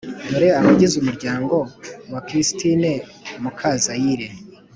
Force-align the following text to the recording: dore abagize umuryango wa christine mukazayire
dore 0.29 0.47
abagize 0.59 0.93
umuryango 0.97 1.55
wa 2.11 2.21
christine 2.27 2.91
mukazayire 3.41 4.27